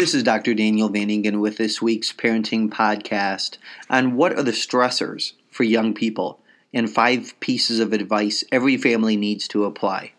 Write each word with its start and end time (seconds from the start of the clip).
This 0.00 0.14
is 0.14 0.22
Dr. 0.22 0.54
Daniel 0.54 0.88
Van 0.88 1.10
Ingen 1.10 1.40
with 1.40 1.58
this 1.58 1.82
week's 1.82 2.10
parenting 2.10 2.70
podcast 2.70 3.58
on 3.90 4.16
what 4.16 4.32
are 4.32 4.42
the 4.42 4.50
stressors 4.50 5.34
for 5.50 5.64
young 5.64 5.92
people 5.92 6.40
and 6.72 6.88
five 6.88 7.38
pieces 7.40 7.80
of 7.80 7.92
advice 7.92 8.42
every 8.50 8.78
family 8.78 9.14
needs 9.14 9.46
to 9.48 9.66
apply. 9.66 10.12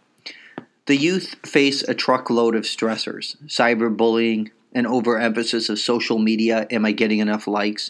The 0.85 0.97
youth 0.97 1.35
face 1.43 1.81
a 1.81 1.95
truckload 1.95 2.53
of 2.53 2.65
stressors 2.65 3.37
cyberbullying, 3.47 4.51
an 4.71 4.85
overemphasis 4.85 5.67
of 5.67 5.79
social 5.79 6.19
media 6.19 6.67
am 6.69 6.85
I 6.85 6.91
getting 6.91 7.17
enough 7.17 7.47
likes, 7.47 7.89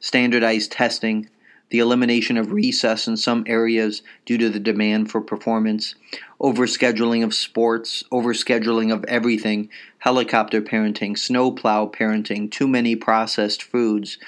standardized 0.00 0.72
testing, 0.72 1.28
the 1.70 1.78
elimination 1.78 2.36
of 2.36 2.52
recess 2.52 3.08
in 3.08 3.16
some 3.16 3.44
areas 3.46 4.02
due 4.24 4.38
to 4.38 4.48
the 4.48 4.60
demand 4.60 5.10
for 5.10 5.20
performance, 5.20 5.94
overscheduling 6.40 7.24
of 7.24 7.34
sports, 7.34 8.04
overscheduling 8.12 8.92
of 8.92 9.04
everything, 9.06 9.68
helicopter 9.98 10.62
parenting, 10.62 11.18
snowplow 11.18 11.90
parenting, 11.90 12.50
too 12.50 12.68
many 12.68 12.94
processed 12.94 13.62
foods, 13.62 14.18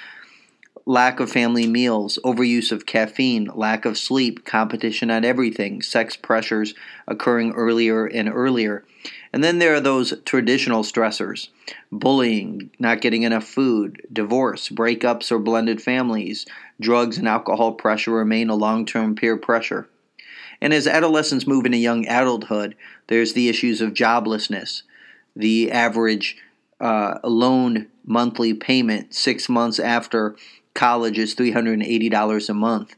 lack 0.89 1.21
of 1.21 1.31
family 1.31 1.67
meals, 1.67 2.19
overuse 2.25 2.73
of 2.73 2.87
caffeine, 2.87 3.45
lack 3.55 3.85
of 3.85 3.99
sleep, 3.99 4.47
competition 4.47 5.11
on 5.11 5.23
everything, 5.23 5.83
sex 5.83 6.17
pressures 6.17 6.73
occurring 7.07 7.53
earlier 7.53 8.07
and 8.07 8.27
earlier. 8.27 8.83
And 9.31 9.45
then 9.45 9.59
there 9.59 9.75
are 9.75 9.81
those 9.81 10.15
traditional 10.25 10.83
stressors 10.83 11.51
bullying, 11.93 12.71
not 12.79 13.03
getting 13.03 13.25
enough 13.25 13.45
food, 13.45 14.01
divorce, 14.11 14.71
breakups 14.71 15.31
or 15.31 15.39
blended 15.39 15.83
families, 15.83 16.47
drugs 16.81 17.19
and 17.19 17.29
alcohol 17.29 17.73
pressure 17.73 18.13
remain 18.13 18.49
a 18.49 18.55
long 18.55 18.87
term 18.87 19.15
peer 19.15 19.37
pressure. 19.37 19.91
And 20.59 20.73
as 20.73 20.87
adolescents 20.87 21.47
move 21.47 21.67
into 21.67 21.77
young 21.77 22.07
adulthood, 22.09 22.75
there's 23.09 23.35
the 23.35 23.51
issues 23.51 23.83
of 23.83 23.93
joblessness, 23.93 24.85
the 25.37 25.71
average 25.71 26.39
uh, 26.81 27.19
loan 27.25 27.89
monthly 28.07 28.55
payment 28.55 29.13
six 29.15 29.51
months 29.51 29.79
after 29.79 30.35
college 30.79 31.19
is 31.19 31.35
$380 31.35 32.49
a 32.49 32.55
month. 32.55 32.95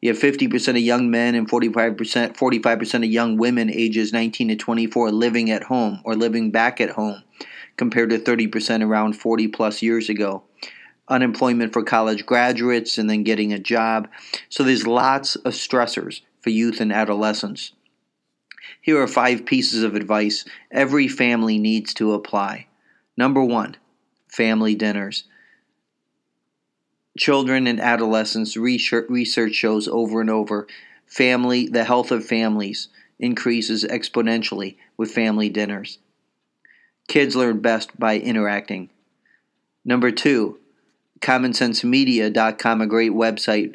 You 0.00 0.08
have 0.08 0.18
50% 0.20 0.68
of 0.68 0.76
young 0.78 1.10
men 1.10 1.34
and 1.34 1.48
45% 1.48 2.36
45% 2.36 2.94
of 2.94 3.04
young 3.04 3.36
women 3.36 3.70
ages 3.70 4.14
19 4.14 4.48
to 4.48 4.56
24 4.56 5.12
living 5.12 5.50
at 5.50 5.64
home 5.64 6.00
or 6.04 6.16
living 6.16 6.50
back 6.50 6.80
at 6.80 6.90
home 6.90 7.22
compared 7.76 8.10
to 8.10 8.18
30% 8.18 8.82
around 8.82 9.12
40 9.12 9.48
plus 9.48 9.82
years 9.82 10.08
ago. 10.08 10.42
Unemployment 11.06 11.74
for 11.74 11.82
college 11.82 12.24
graduates 12.24 12.96
and 12.96 13.10
then 13.10 13.22
getting 13.24 13.52
a 13.52 13.58
job. 13.58 14.08
So 14.48 14.64
there's 14.64 14.86
lots 14.86 15.36
of 15.36 15.52
stressors 15.52 16.22
for 16.40 16.48
youth 16.48 16.80
and 16.80 16.92
adolescents. 16.92 17.72
Here 18.80 19.00
are 19.00 19.06
five 19.06 19.44
pieces 19.44 19.82
of 19.82 19.94
advice 19.94 20.46
every 20.70 21.08
family 21.08 21.58
needs 21.58 21.92
to 21.94 22.14
apply. 22.14 22.68
Number 23.18 23.44
one, 23.44 23.76
family 24.28 24.74
dinners. 24.74 25.24
Children 27.18 27.66
and 27.66 27.80
adolescents, 27.80 28.56
research 28.56 29.54
shows 29.54 29.86
over 29.86 30.20
and 30.20 30.30
over, 30.30 30.66
family, 31.06 31.68
the 31.68 31.84
health 31.84 32.10
of 32.10 32.24
families 32.24 32.88
increases 33.18 33.84
exponentially 33.84 34.76
with 34.96 35.10
family 35.10 35.48
dinners. 35.48 35.98
Kids 37.08 37.36
learn 37.36 37.60
best 37.60 37.98
by 37.98 38.18
interacting. 38.18 38.88
Number 39.84 40.10
two, 40.10 40.58
commonsensemedia.com, 41.20 42.80
a 42.80 42.86
great 42.86 43.12
website, 43.12 43.74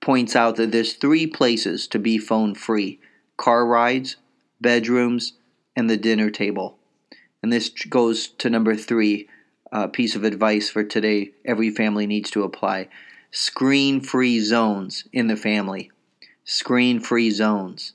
points 0.00 0.34
out 0.34 0.56
that 0.56 0.72
there's 0.72 0.94
three 0.94 1.26
places 1.26 1.86
to 1.88 1.98
be 1.98 2.18
phone 2.18 2.54
free 2.54 2.98
car 3.36 3.64
rides, 3.64 4.16
bedrooms, 4.60 5.34
and 5.74 5.88
the 5.88 5.96
dinner 5.96 6.30
table. 6.30 6.76
And 7.42 7.52
this 7.52 7.70
goes 7.70 8.28
to 8.28 8.50
number 8.50 8.74
three 8.74 9.28
uh, 9.72 9.86
piece 9.86 10.16
of 10.16 10.24
advice 10.24 10.70
for 10.70 10.82
today 10.82 11.32
every 11.44 11.70
family 11.70 12.06
needs 12.06 12.30
to 12.30 12.42
apply 12.42 12.88
screen 13.30 14.00
free 14.00 14.40
zones 14.40 15.04
in 15.12 15.28
the 15.28 15.36
family. 15.36 15.90
Screen 16.44 16.98
free 16.98 17.30
zones. 17.30 17.92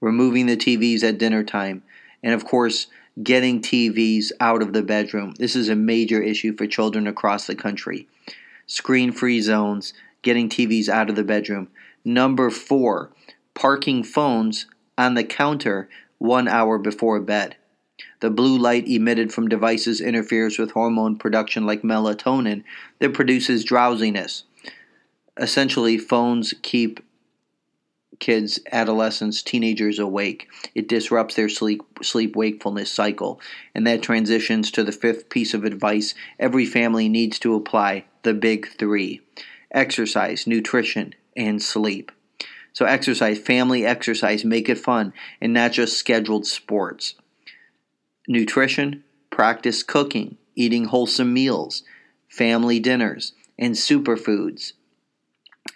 Removing 0.00 0.46
the 0.46 0.56
TVs 0.56 1.02
at 1.02 1.18
dinner 1.18 1.42
time. 1.42 1.82
And 2.22 2.32
of 2.32 2.44
course, 2.44 2.86
getting 3.22 3.60
TVs 3.60 4.30
out 4.38 4.62
of 4.62 4.72
the 4.72 4.82
bedroom. 4.82 5.34
This 5.38 5.56
is 5.56 5.68
a 5.68 5.74
major 5.74 6.22
issue 6.22 6.56
for 6.56 6.66
children 6.66 7.06
across 7.06 7.46
the 7.46 7.56
country. 7.56 8.06
Screen 8.66 9.12
free 9.12 9.40
zones, 9.40 9.92
getting 10.22 10.48
TVs 10.48 10.88
out 10.88 11.10
of 11.10 11.16
the 11.16 11.24
bedroom. 11.24 11.68
Number 12.04 12.50
four, 12.50 13.10
parking 13.54 14.04
phones 14.04 14.66
on 14.96 15.14
the 15.14 15.24
counter 15.24 15.88
one 16.18 16.46
hour 16.46 16.78
before 16.78 17.20
bed. 17.20 17.56
The 18.20 18.30
blue 18.30 18.58
light 18.58 18.88
emitted 18.88 19.32
from 19.32 19.48
devices 19.48 20.00
interferes 20.00 20.58
with 20.58 20.72
hormone 20.72 21.16
production 21.16 21.66
like 21.66 21.82
melatonin 21.82 22.64
that 22.98 23.14
produces 23.14 23.64
drowsiness. 23.64 24.44
Essentially, 25.36 25.98
phones 25.98 26.54
keep 26.62 27.00
kids, 28.18 28.58
adolescents, 28.72 29.42
teenagers 29.42 29.98
awake. 29.98 30.48
It 30.74 30.88
disrupts 30.88 31.36
their 31.36 31.48
sleep 31.48 31.82
sleep 32.02 32.34
wakefulness 32.34 32.90
cycle, 32.90 33.40
and 33.74 33.86
that 33.86 34.02
transitions 34.02 34.70
to 34.72 34.82
the 34.82 34.92
fifth 34.92 35.28
piece 35.28 35.54
of 35.54 35.64
advice 35.64 36.14
every 36.38 36.66
family 36.66 37.08
needs 37.08 37.38
to 37.40 37.54
apply, 37.54 38.04
the 38.22 38.34
big 38.34 38.68
3. 38.68 39.20
Exercise, 39.70 40.46
nutrition, 40.46 41.14
and 41.36 41.62
sleep. 41.62 42.10
So 42.72 42.84
exercise, 42.84 43.38
family 43.38 43.84
exercise, 43.84 44.44
make 44.44 44.68
it 44.68 44.78
fun 44.78 45.12
and 45.40 45.52
not 45.52 45.72
just 45.72 45.96
scheduled 45.96 46.46
sports 46.46 47.14
nutrition, 48.28 49.02
practice 49.30 49.82
cooking, 49.82 50.36
eating 50.54 50.84
wholesome 50.84 51.32
meals, 51.32 51.82
family 52.28 52.78
dinners, 52.78 53.32
and 53.58 53.74
superfoods. 53.74 54.74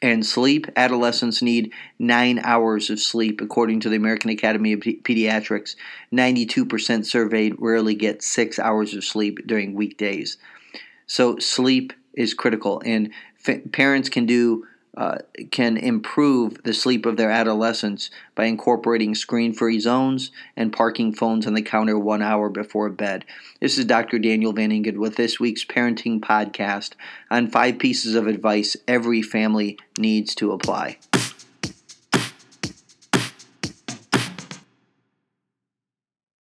And 0.01 0.25
sleep, 0.25 0.67
adolescents 0.77 1.43
need 1.43 1.73
nine 1.99 2.41
hours 2.43 2.91
of 2.91 2.99
sleep, 2.99 3.41
according 3.41 3.81
to 3.81 3.89
the 3.89 3.97
American 3.97 4.31
Academy 4.31 4.73
of 4.73 4.81
Pediatrics. 4.81 5.77
92% 6.12 7.05
surveyed 7.05 7.55
rarely 7.59 7.95
get 7.95 8.23
six 8.23 8.59
hours 8.59 8.95
of 8.95 9.05
sleep 9.05 9.47
during 9.47 9.75
weekdays. 9.75 10.39
So, 11.07 11.39
sleep 11.39 11.93
is 12.15 12.35
critical, 12.35 12.83
and 12.85 13.11
parents 13.73 14.09
can 14.09 14.27
do 14.27 14.67
uh, 14.97 15.19
can 15.51 15.77
improve 15.77 16.63
the 16.65 16.75
sleep 16.75 17.07
of 17.07 17.17
their 17.17 17.31
adolescents 17.31 18.11
by 18.35 18.45
incorporating 18.45 19.15
screen 19.15 19.53
free 19.53 19.81
zones 19.81 20.31
and 20.57 20.73
parking 20.73 21.15
phones 21.15 21.47
on 21.47 21.55
the 21.55 21.63
counter 21.63 21.99
one 21.99 22.23
hour 22.23 22.49
before 22.49 22.91
bed. 22.91 23.25
This 23.61 23.79
is 23.79 23.87
Dr. 23.87 24.19
Daniel 24.19 24.53
Van 24.53 24.71
Ingen 24.71 24.99
with 24.99 25.17
this 25.17 25.41
week's 25.41 25.65
parenting 25.65 26.21
podcast 26.21 26.93
on 27.31 27.49
five 27.49 27.79
pieces 27.79 28.15
of 28.15 28.27
advice 28.27 28.77
every 28.87 29.23
family 29.23 29.79
needs 29.99 30.35
to 30.35 30.53
apply. 30.53 30.99